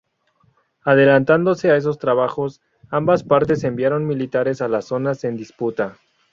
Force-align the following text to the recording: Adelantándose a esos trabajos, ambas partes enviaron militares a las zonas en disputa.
Adelantándose 0.83 1.69
a 1.69 1.75
esos 1.75 1.99
trabajos, 1.99 2.59
ambas 2.89 3.23
partes 3.23 3.63
enviaron 3.63 4.07
militares 4.07 4.59
a 4.63 4.67
las 4.67 4.85
zonas 4.85 5.23
en 5.25 5.37
disputa. 5.37 5.95